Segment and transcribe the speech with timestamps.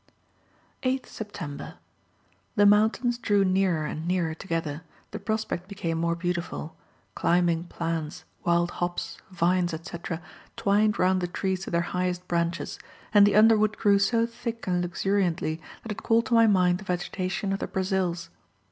[0.81, 1.75] 8th September.
[2.55, 4.81] The mountains drew nearer and nearer together,
[5.11, 6.75] the prospect became more beautiful;
[7.13, 10.19] climbing plants, wild hops, vines, etc.,
[10.57, 12.79] twined round the trees to their highest branches,
[13.13, 16.83] and the underwood grew so thick and luxuriantly, that it called to my mind the
[16.83, 18.29] vegetation of the Brazils.